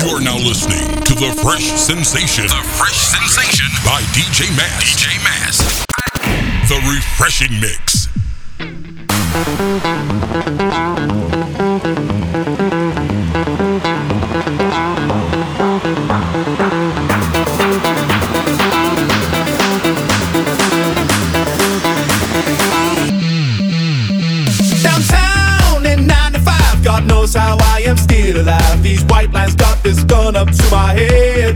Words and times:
You're 0.00 0.20
now 0.20 0.36
listening 0.36 0.86
to 1.02 1.14
The 1.14 1.36
Fresh 1.42 1.72
Sensation. 1.72 2.44
The 2.46 2.62
Fresh 2.78 2.98
Sensation 2.98 3.66
by 3.84 4.00
DJ 4.14 4.48
Mass. 4.56 4.84
DJ 4.94 5.18
Mass. 5.24 5.84
The 6.68 6.78
Refreshing 6.86 7.60
Mix. 7.60 8.08
up 30.38 30.48
to 30.52 30.70
my 30.70 30.92
head. 30.92 31.47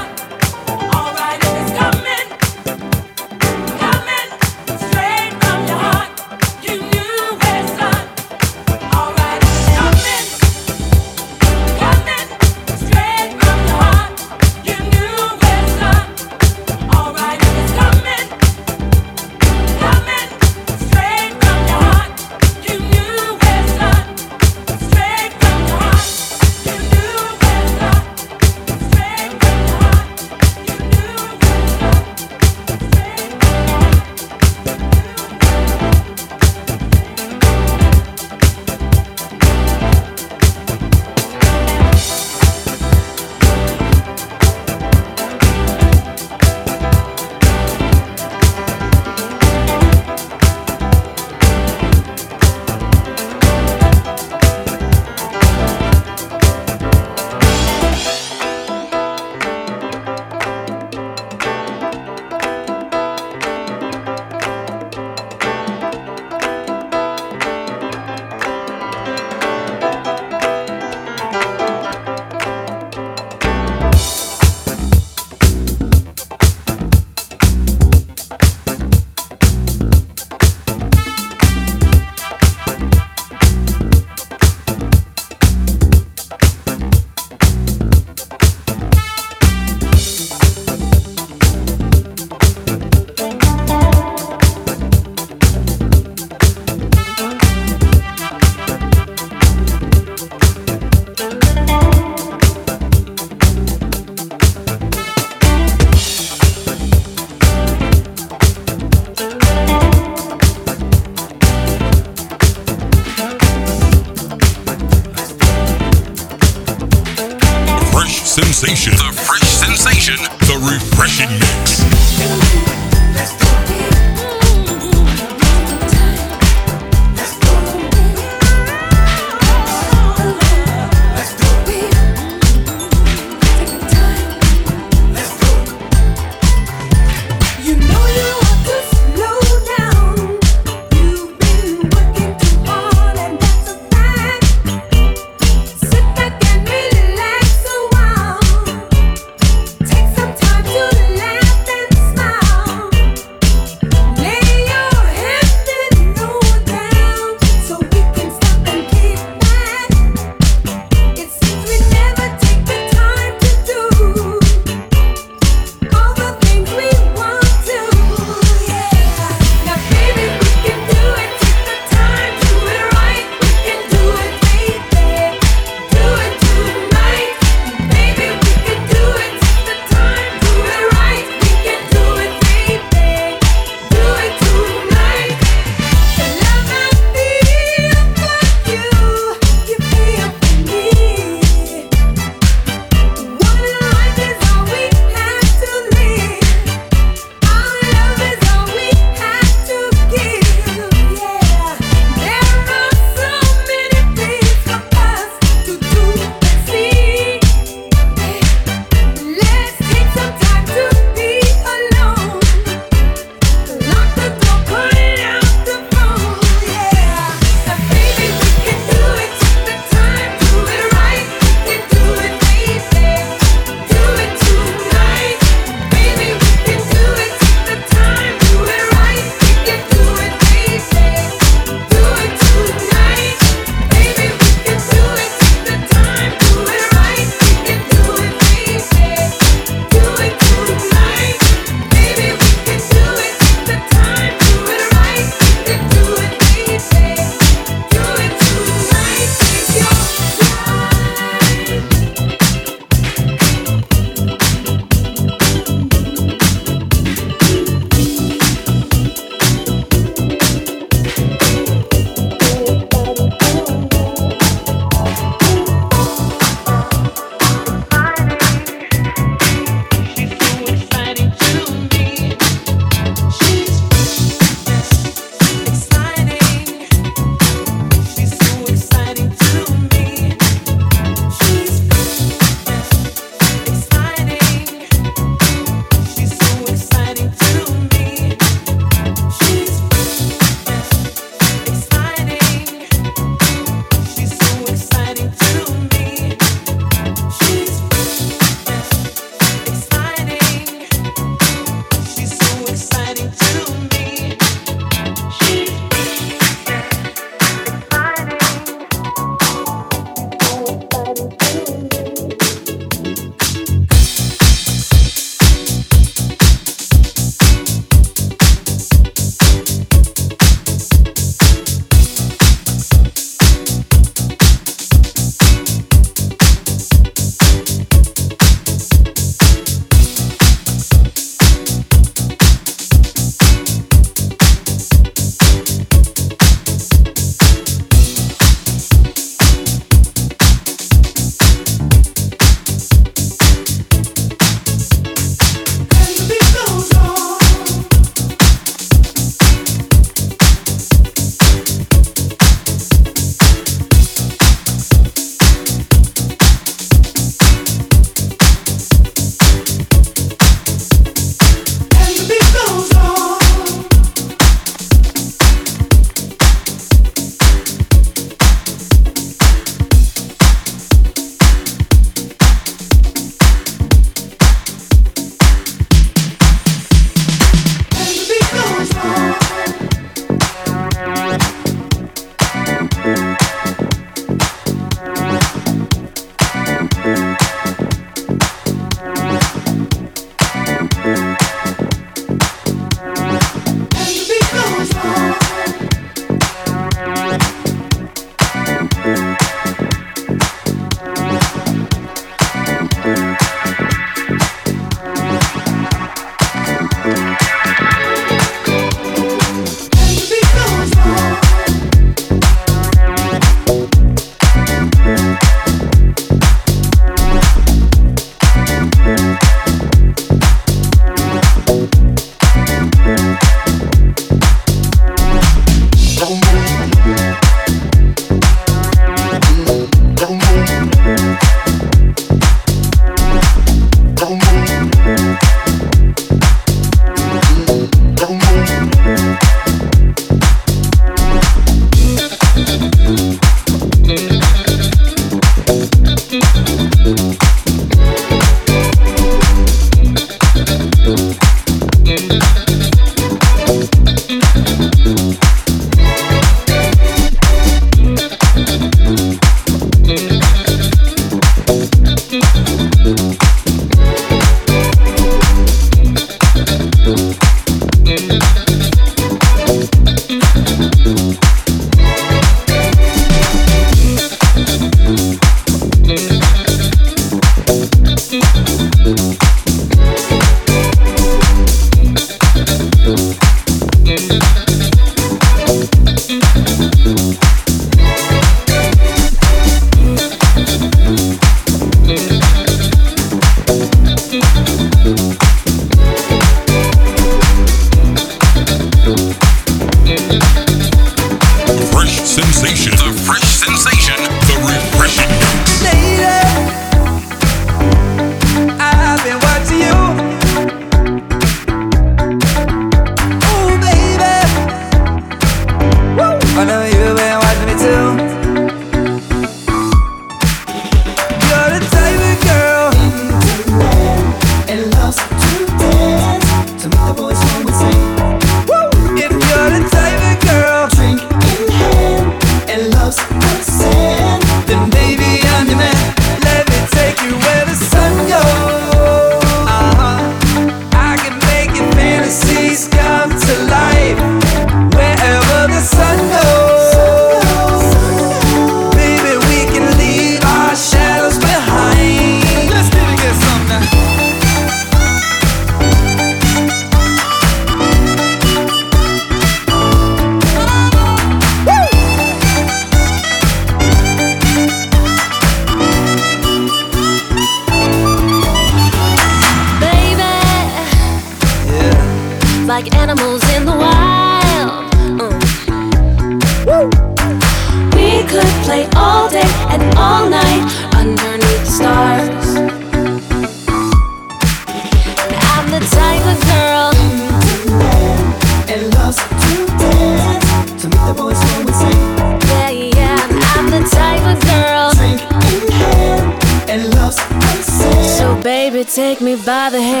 take 598.95 599.21
me 599.21 599.35
by 599.35 599.69
the 599.69 599.81
hand. 599.81 600.00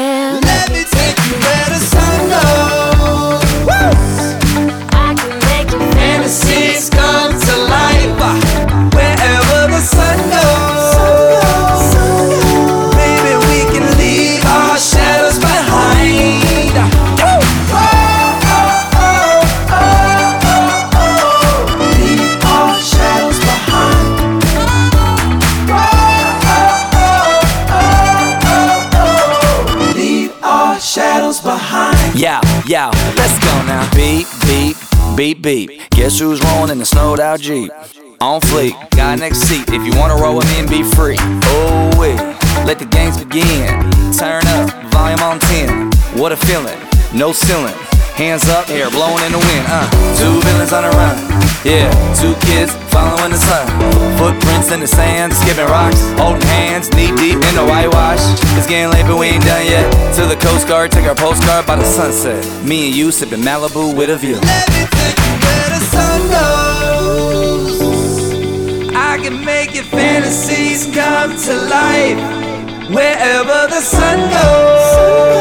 out 37.31 37.39
Jeep. 37.39 37.71
On 38.19 38.41
fleek, 38.41 38.75
got 38.91 39.19
next 39.19 39.39
seat. 39.47 39.63
If 39.69 39.85
you 39.87 39.97
wanna 39.97 40.15
roll 40.15 40.35
with 40.35 40.45
me 40.51 40.59
and 40.59 40.69
be 40.69 40.83
free, 40.83 41.15
oh 41.47 41.89
wait, 41.97 42.19
let 42.67 42.77
the 42.77 42.85
games 42.85 43.17
begin. 43.17 43.71
Turn 44.11 44.43
up, 44.59 44.67
volume 44.91 45.21
on 45.21 45.39
10. 45.39 45.91
What 46.19 46.33
a 46.33 46.35
feeling, 46.35 46.77
no 47.15 47.31
ceiling. 47.31 47.73
Hands 48.19 48.43
up, 48.49 48.65
hair 48.67 48.89
blowing 48.91 49.23
in 49.23 49.31
the 49.31 49.39
wind. 49.39 49.65
Uh, 49.65 49.87
two 50.19 50.43
villains 50.43 50.73
on 50.73 50.83
the 50.83 50.91
run. 50.91 51.15
Yeah, 51.63 51.87
two 52.19 52.35
kids 52.45 52.75
following 52.91 53.31
the 53.31 53.39
sun. 53.39 53.65
Footprints 54.19 54.69
in 54.71 54.81
the 54.81 54.87
sand, 54.87 55.31
skipping 55.31 55.71
rocks, 55.71 56.03
holding 56.19 56.45
hands, 56.59 56.91
knee 56.91 57.15
deep 57.15 57.39
in 57.39 57.55
the 57.55 57.63
whitewash. 57.63 58.19
It's 58.59 58.67
getting 58.67 58.91
late, 58.91 59.07
but 59.07 59.17
we 59.17 59.27
ain't 59.27 59.45
done 59.45 59.65
yet. 59.65 59.87
To 60.19 60.25
the 60.27 60.35
Coast 60.35 60.67
Guard, 60.67 60.91
take 60.91 61.07
our 61.07 61.15
postcard 61.15 61.65
by 61.65 61.77
the 61.77 61.85
sunset. 61.85 62.43
Me 62.65 62.87
and 62.87 62.95
you 62.95 63.09
sipping 63.11 63.41
Malibu 63.41 63.95
with 63.95 64.09
a 64.09 64.17
view. 64.17 64.35
Everything. 64.35 65.40
can 69.21 69.45
make 69.45 69.75
your 69.75 69.83
fantasies 69.83 70.85
come 70.95 71.37
to 71.37 71.53
life 71.53 72.17
wherever 72.89 73.67
the 73.67 73.81
sun 73.81 74.17
goes. 74.31 75.40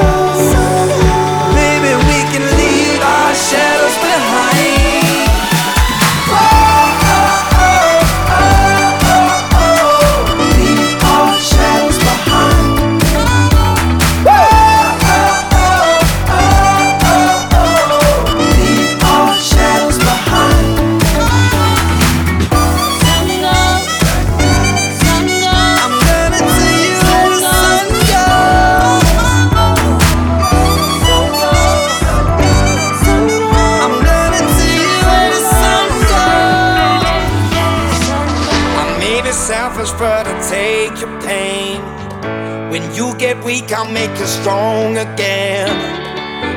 I'll 43.72 43.88
make 43.92 44.10
you 44.18 44.26
strong 44.26 44.98
again. 44.98 45.68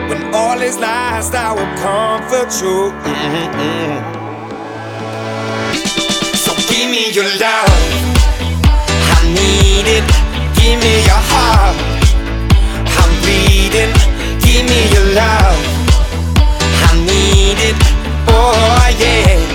When 0.10 0.34
all 0.34 0.60
is 0.62 0.80
lost, 0.80 1.36
I 1.36 1.52
will 1.54 1.70
comfort 1.78 2.50
you. 2.60 2.90
Mm-hmm. 3.06 3.94
So 6.36 6.56
give 6.68 6.90
me 6.90 7.12
your 7.12 7.30
love, 7.38 7.70
I 9.14 9.22
need 9.30 9.86
it. 9.98 10.06
Give 10.58 10.80
me 10.82 10.94
your 11.06 11.22
heart, 11.30 11.78
I'm 12.98 13.12
bleeding. 13.22 13.94
Give 14.42 14.66
me 14.66 14.82
your 14.94 15.14
love, 15.14 15.60
I 16.90 16.98
need 17.06 17.60
it. 17.70 17.78
Oh 18.28 18.90
yeah. 18.98 19.53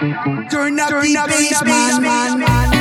Turn 0.00 0.80
up 0.80 0.88
the 0.88 1.62
bass, 1.66 2.00
man. 2.00 2.40
The 2.40 2.79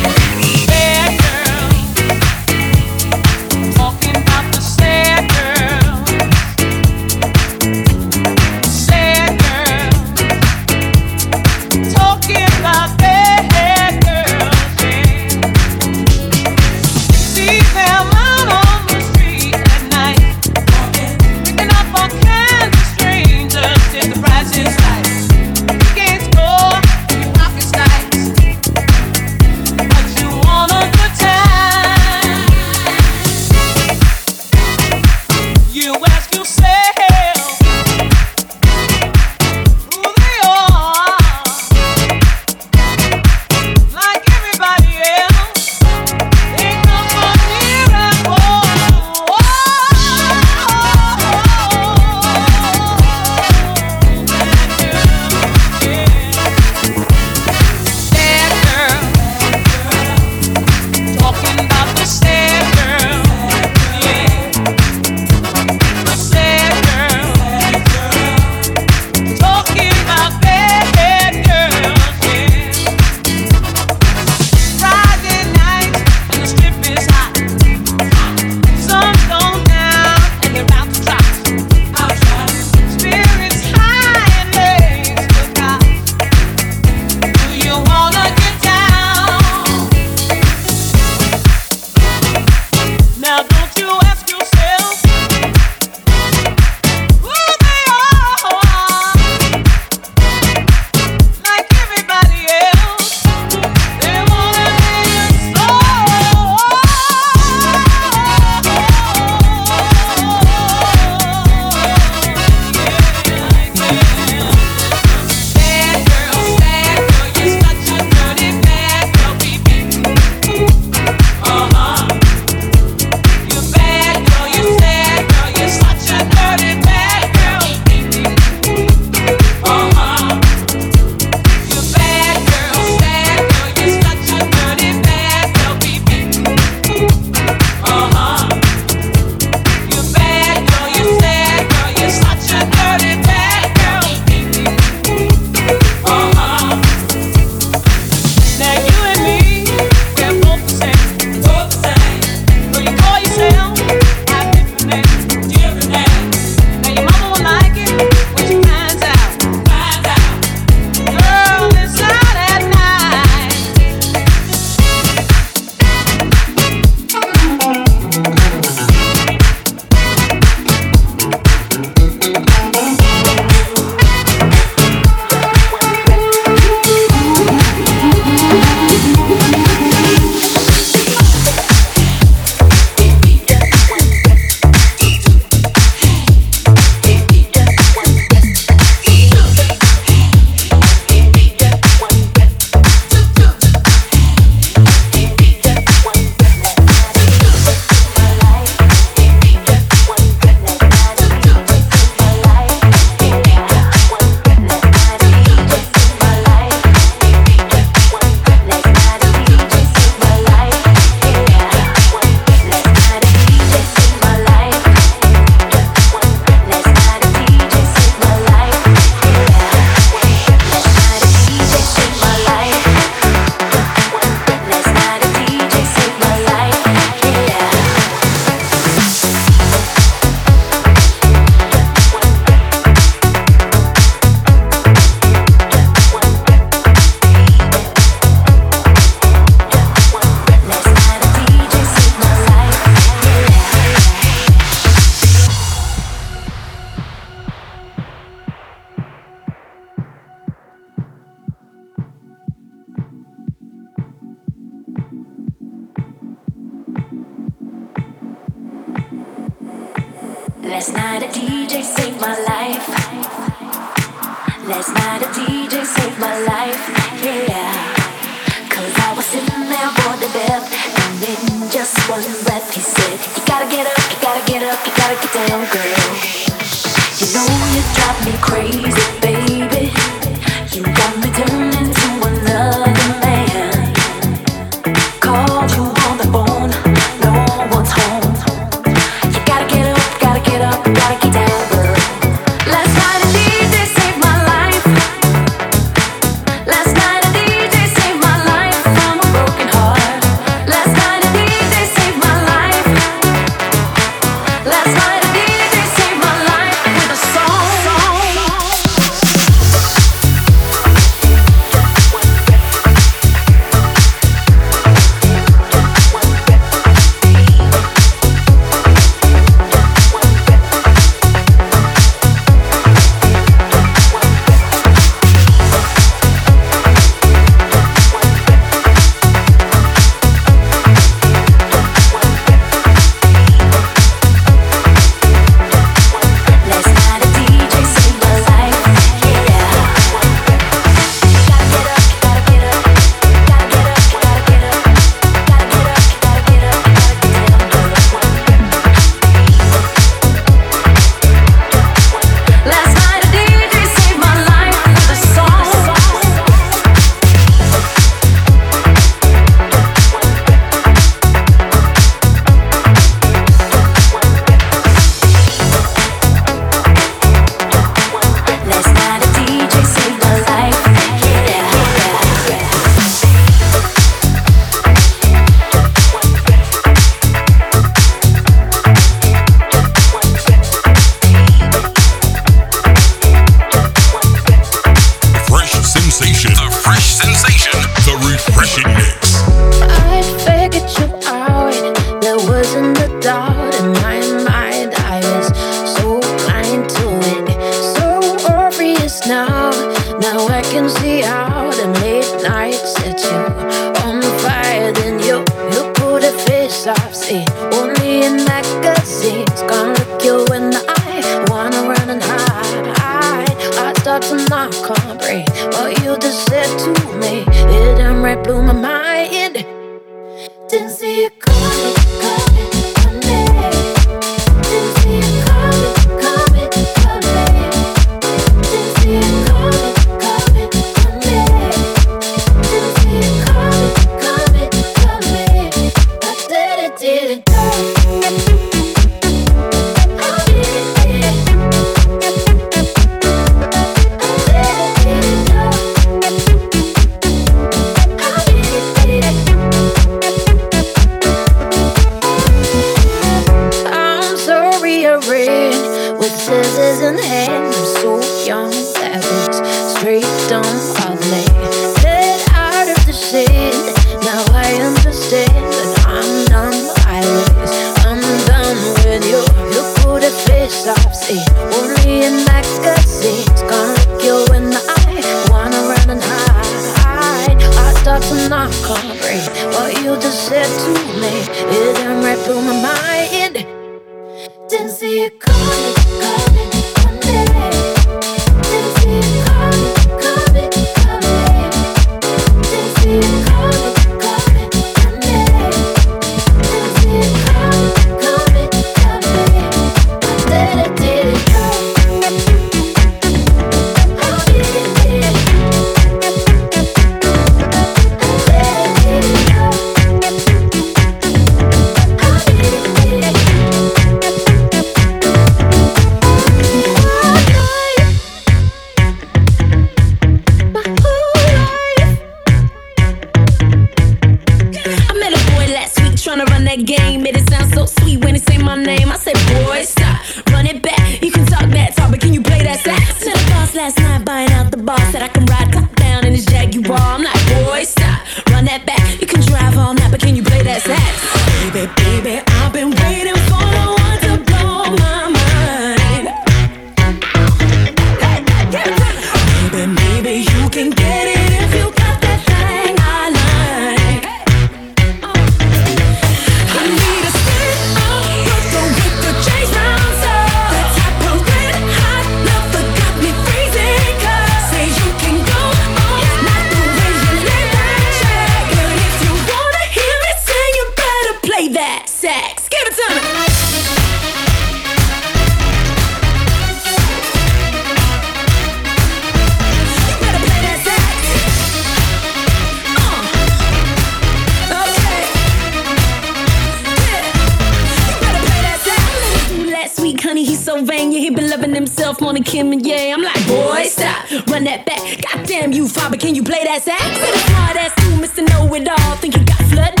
flood 599.69 600.00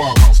while 0.00 0.39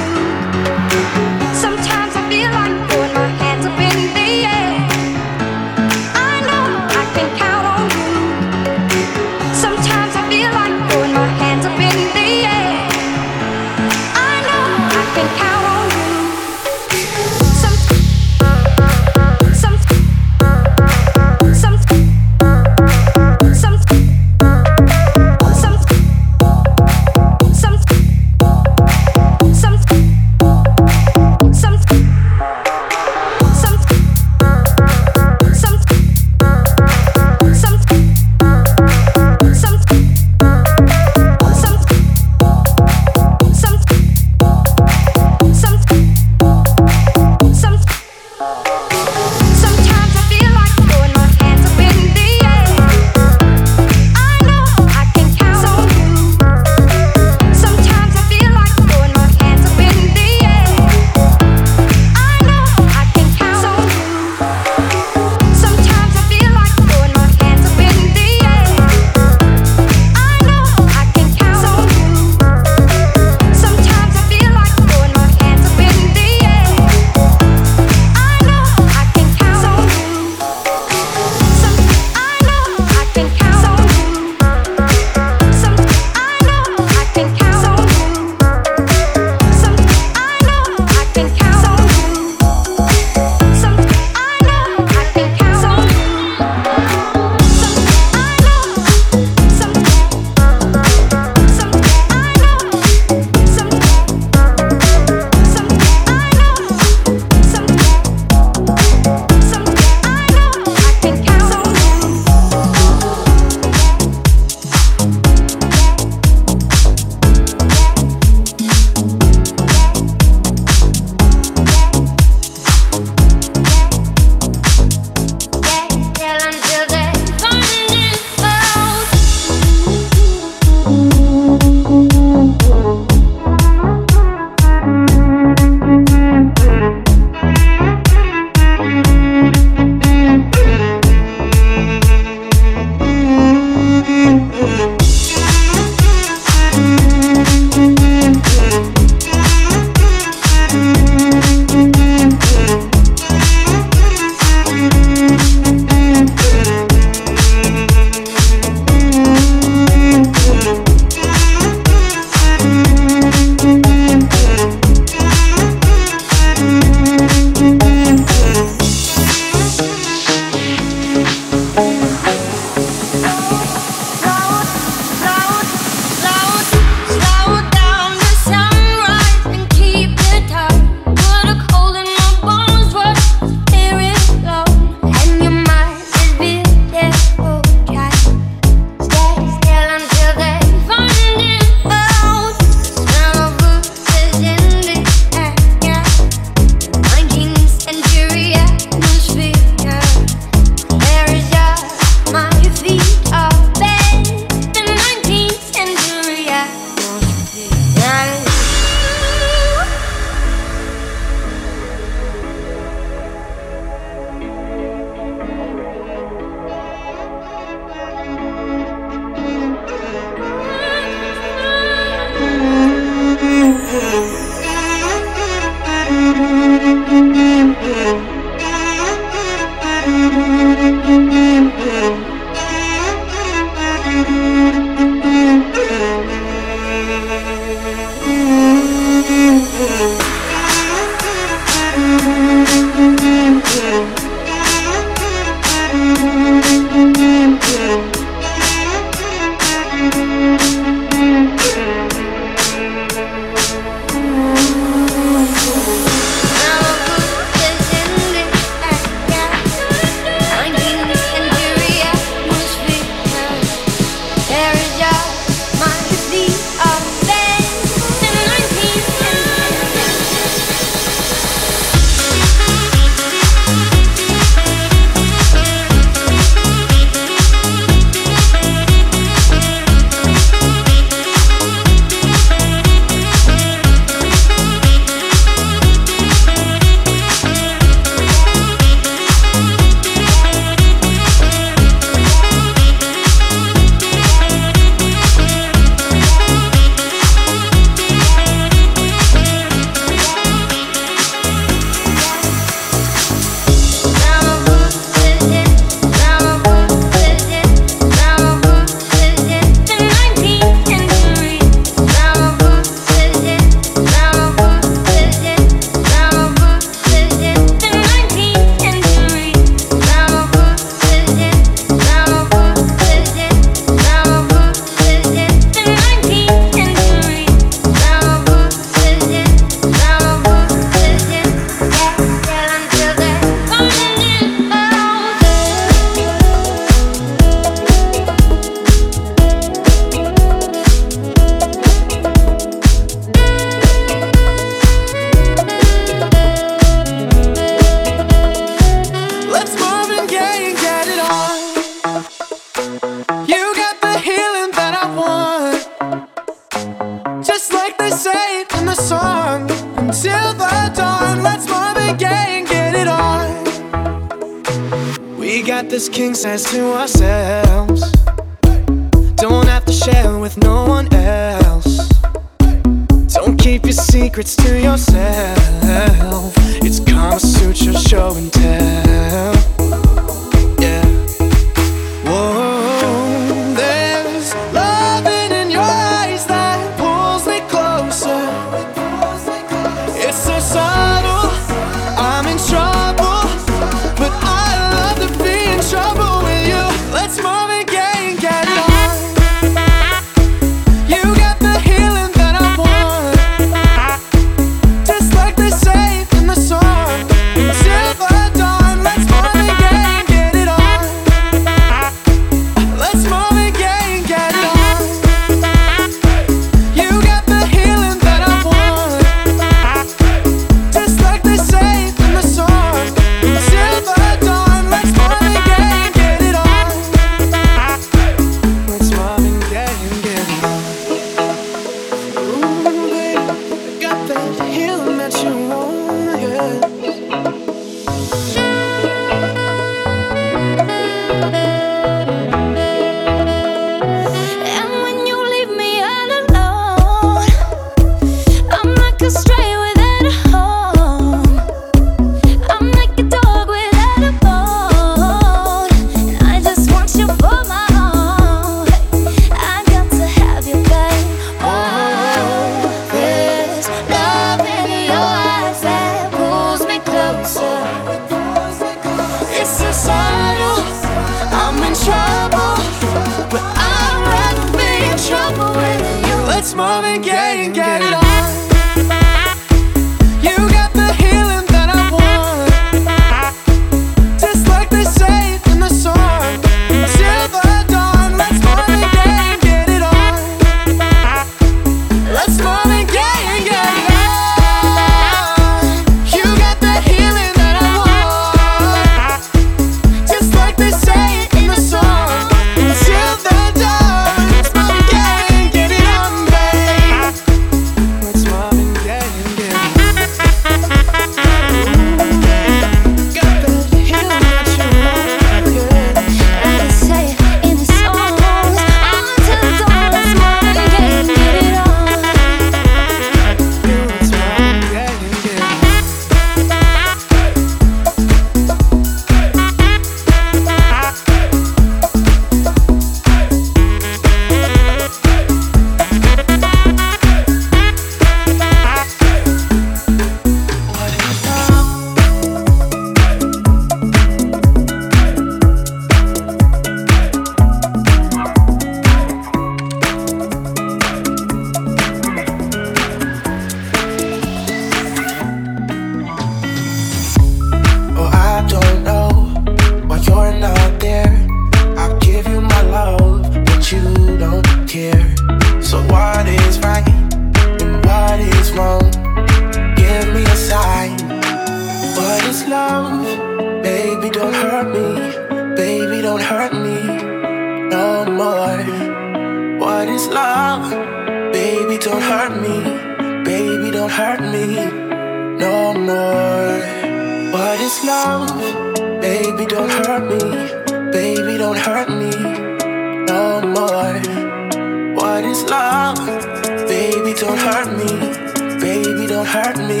don't 597.46 597.58
hurt 597.58 597.88
me. 597.98 598.80
Baby, 598.80 599.26
don't 599.26 599.46
hurt 599.46 599.76
me 599.76 600.00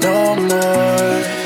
no 0.00 0.36
more. 0.36 1.39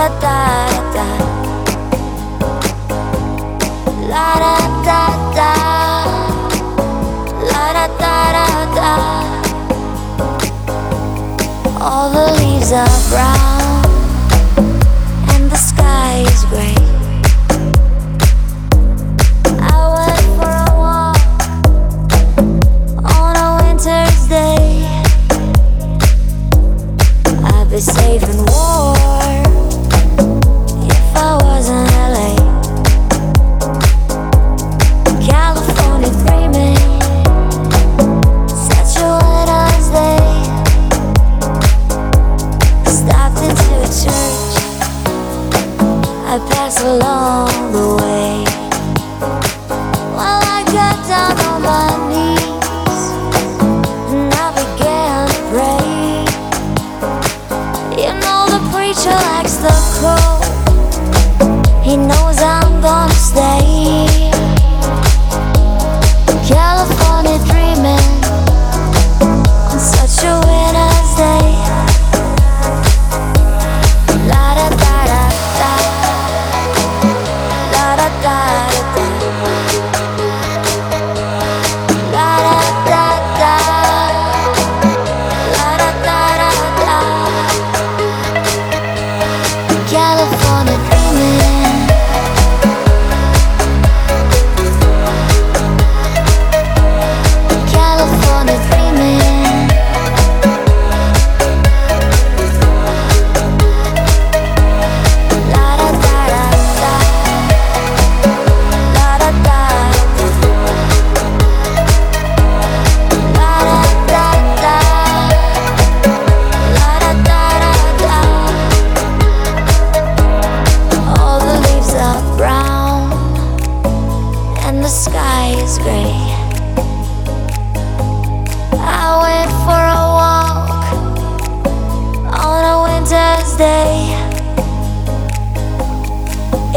da 0.00 0.08
da 0.08 0.68
da 0.94 1.06
La 4.08 4.28
da 4.42 4.56
da 4.86 5.02
da 5.36 5.52
La 7.50 7.64
da 7.76 7.86
da 8.02 8.16
da 8.76 8.92
All 11.82 12.10
the 12.10 12.26
leaves 12.40 12.72
are 12.72 13.00
brown. 13.10 13.39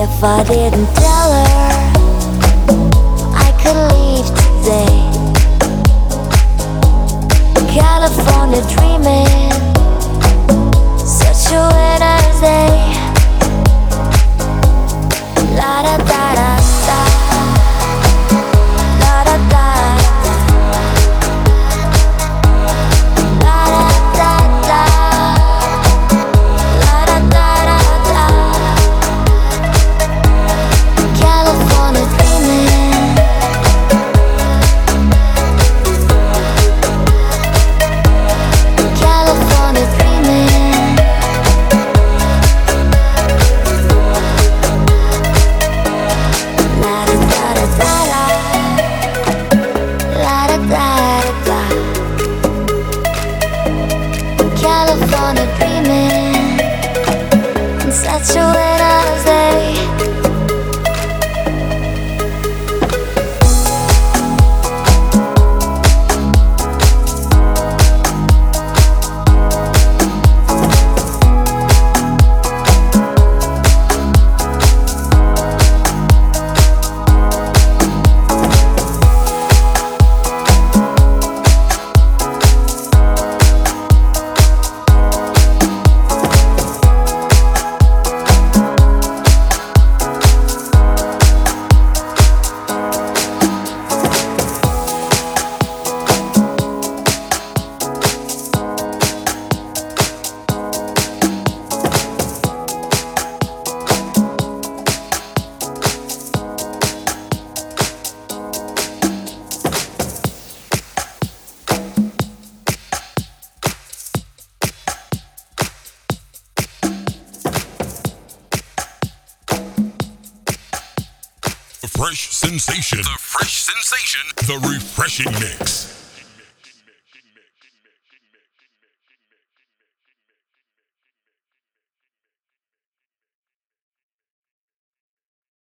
If 0.06 0.22
I 0.22 0.44
didn't 0.44 0.88
tell 0.96 1.32
her 1.32 1.94
I 3.34 3.50
could 3.62 3.80
leave 3.94 4.28
today. 4.44 4.96
California 7.72 8.62
dreaming 8.76 9.52
Such 10.98 11.54
a 11.54 11.64
winter's 11.72 12.40
day. 12.42 12.76
La 15.56 15.82
da 15.84 15.98
da 15.98 16.36
da. 16.36 16.53